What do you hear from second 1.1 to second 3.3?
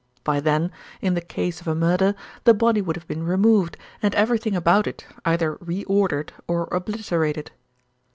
the case of a murder, the body would have been